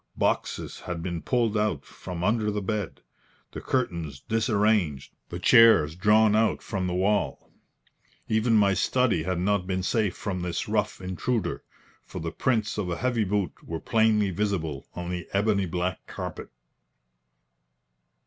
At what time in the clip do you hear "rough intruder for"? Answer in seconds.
10.67-12.17